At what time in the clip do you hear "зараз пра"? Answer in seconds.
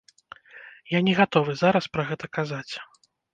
1.59-2.07